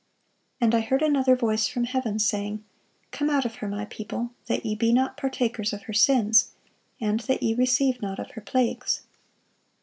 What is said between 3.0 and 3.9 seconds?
Come out of her, My